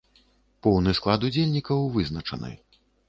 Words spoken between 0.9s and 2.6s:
склад удзельнікаў вызначаны.